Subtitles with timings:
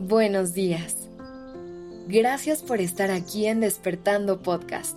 [0.00, 1.08] Buenos días.
[2.06, 4.96] Gracias por estar aquí en Despertando Podcast.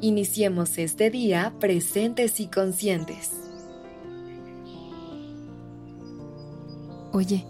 [0.00, 3.32] Iniciemos este día presentes y conscientes.
[7.12, 7.44] Oye,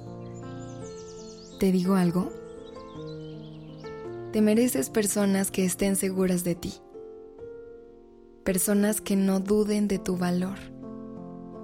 [1.58, 2.32] ¿te digo algo?
[4.32, 6.72] Te mereces personas que estén seguras de ti.
[8.44, 10.56] Personas que no duden de tu valor,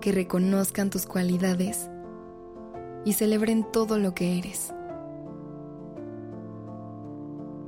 [0.03, 1.89] que reconozcan tus cualidades
[3.07, 4.75] y celebren todo lo que eres.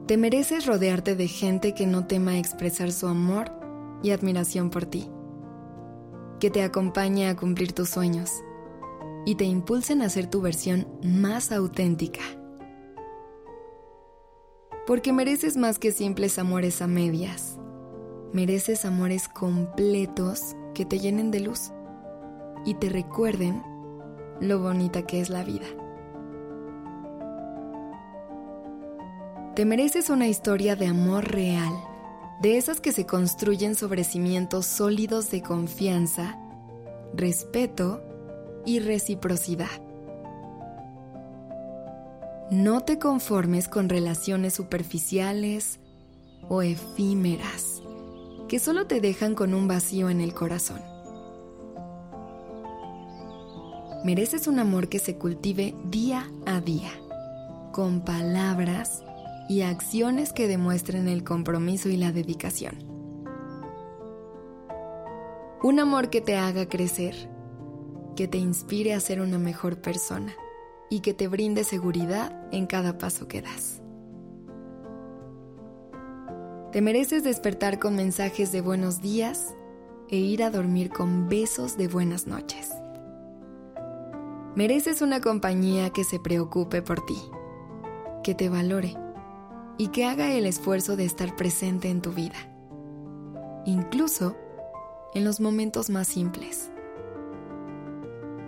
[0.07, 3.53] Te mereces rodearte de gente que no tema expresar su amor
[4.03, 5.09] y admiración por ti,
[6.41, 8.33] que te acompañe a cumplir tus sueños
[9.27, 12.23] y te impulsen a ser tu versión más auténtica.
[14.89, 17.59] Porque mereces más que simples amores a medias.
[18.33, 21.71] Mereces amores completos que te llenen de luz
[22.65, 23.63] y te recuerden
[24.41, 25.67] lo bonita que es la vida.
[29.55, 31.73] Te mereces una historia de amor real,
[32.41, 36.39] de esas que se construyen sobre cimientos sólidos de confianza,
[37.13, 38.01] respeto
[38.65, 39.83] y reciprocidad.
[42.51, 45.81] No te conformes con relaciones superficiales
[46.49, 47.83] o efímeras
[48.49, 50.98] que solo te dejan con un vacío en el corazón.
[54.05, 56.93] Mereces un amor que se cultive día a día,
[57.73, 59.03] con palabras
[59.49, 62.79] y acciones que demuestren el compromiso y la dedicación.
[65.65, 67.29] Un amor que te haga crecer,
[68.15, 70.33] que te inspire a ser una mejor persona
[70.89, 73.83] y que te brinde seguridad en cada paso que das.
[76.71, 79.55] Te mereces despertar con mensajes de buenos días
[80.09, 82.71] e ir a dormir con besos de buenas noches.
[84.59, 87.17] Mereces una compañía que se preocupe por ti,
[88.25, 88.97] que te valore
[89.77, 92.35] y que haga el esfuerzo de estar presente en tu vida,
[93.67, 94.37] incluso
[95.15, 96.73] en los momentos más simples.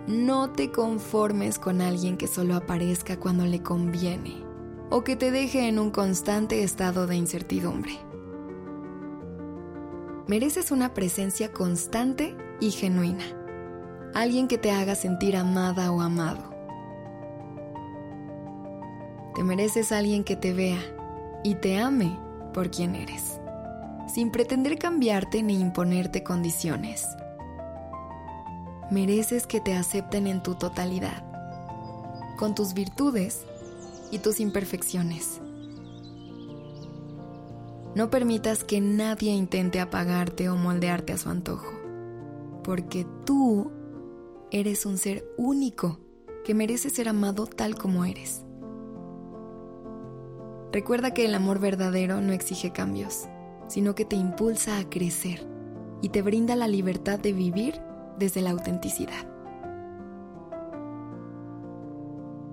[0.05, 4.43] No te conformes con alguien que solo aparezca cuando le conviene
[4.89, 7.97] o que te deje en un constante estado de incertidumbre.
[10.27, 13.23] Mereces una presencia constante y genuina,
[14.13, 16.51] alguien que te haga sentir amada o amado.
[19.35, 20.81] Te mereces alguien que te vea
[21.43, 22.17] y te ame
[22.53, 23.39] por quien eres,
[24.13, 27.07] sin pretender cambiarte ni imponerte condiciones.
[28.91, 31.23] Mereces que te acepten en tu totalidad,
[32.37, 33.45] con tus virtudes
[34.11, 35.39] y tus imperfecciones.
[37.95, 41.71] No permitas que nadie intente apagarte o moldearte a su antojo,
[42.63, 43.71] porque tú
[44.51, 45.99] eres un ser único
[46.43, 48.43] que merece ser amado tal como eres.
[50.71, 53.27] Recuerda que el amor verdadero no exige cambios,
[53.67, 55.47] sino que te impulsa a crecer
[56.01, 57.81] y te brinda la libertad de vivir
[58.17, 59.27] desde la autenticidad.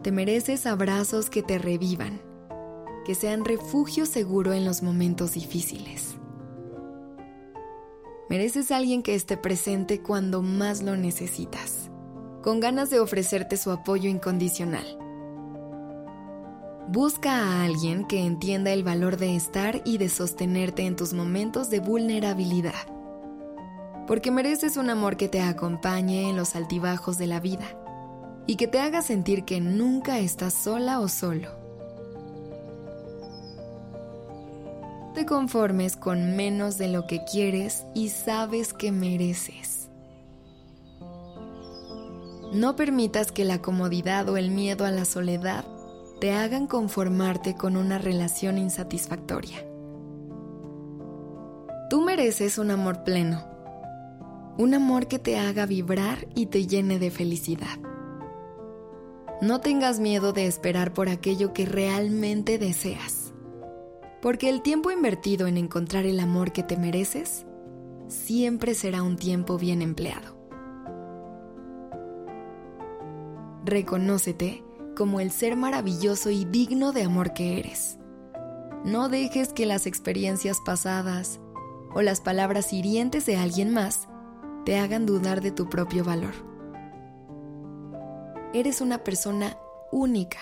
[0.03, 2.21] Te mereces abrazos que te revivan,
[3.05, 6.17] que sean refugio seguro en los momentos difíciles.
[8.29, 11.88] Mereces a alguien que esté presente cuando más lo necesitas,
[12.43, 14.99] con ganas de ofrecerte su apoyo incondicional
[16.91, 21.69] Busca a alguien que entienda el valor de estar y de sostenerte en tus momentos
[21.69, 22.73] de vulnerabilidad.
[24.07, 27.67] Porque mereces un amor que te acompañe en los altibajos de la vida
[28.47, 31.51] y que te haga sentir que nunca estás sola o solo.
[35.15, 39.88] Te conformes con menos de lo que quieres y sabes que mereces.
[42.53, 45.67] No permitas que la comodidad o el miedo a la soledad
[46.19, 49.65] te hagan conformarte con una relación insatisfactoria.
[51.91, 53.45] Tú mereces un amor pleno,
[54.57, 57.79] un amor que te haga vibrar y te llene de felicidad.
[59.43, 63.33] No tengas miedo de esperar por aquello que realmente deseas,
[64.23, 67.47] porque el tiempo invertido en encontrar el amor que te mereces
[68.09, 70.38] siempre será un tiempo bien empleado.
[73.69, 74.65] Reconócete
[74.97, 77.99] como el ser maravilloso y digno de amor que eres.
[78.83, 81.39] No dejes que las experiencias pasadas
[81.95, 84.09] o las palabras hirientes de alguien más
[84.65, 86.33] te hagan dudar de tu propio valor.
[88.55, 89.59] Eres una persona
[89.93, 90.39] única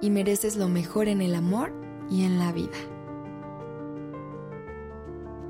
[0.00, 1.72] y mereces lo mejor en el amor
[2.08, 2.78] y en la vida.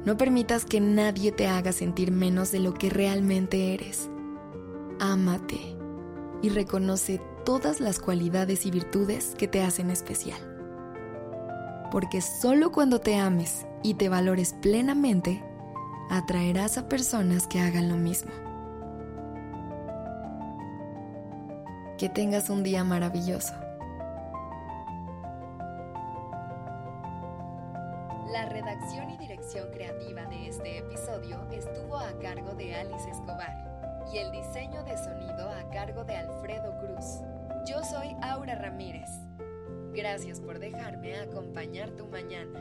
[0.07, 4.09] No permitas que nadie te haga sentir menos de lo que realmente eres.
[5.01, 5.84] Ámate
[6.45, 10.39] y reconoce todas las cualidades y virtudes que te hacen especial.
[11.91, 15.43] Porque solo cuando te ames y te valores plenamente,
[16.11, 18.31] atraerás a personas que hagan lo mismo.
[21.97, 23.55] Que tengas un día maravilloso.
[28.31, 33.65] La redacción y dirección creativa de este episodio estuvo a cargo de Alice Escobar
[34.13, 36.34] y el diseño de sonido a cargo de Alfredo
[38.65, 39.11] Ramírez.
[39.93, 42.61] Gracias por dejarme acompañar tu mañana.